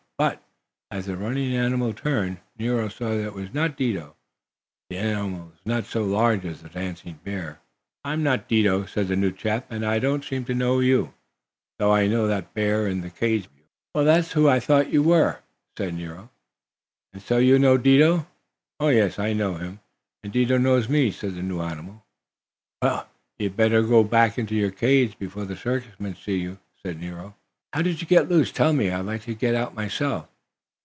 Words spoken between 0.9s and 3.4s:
as the running animal turned, Nero saw that it